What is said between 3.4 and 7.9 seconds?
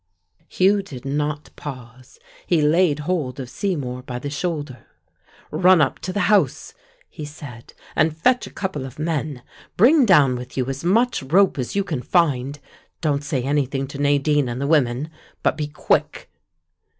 Seymour by the shoulder. "Run up to the house," he said,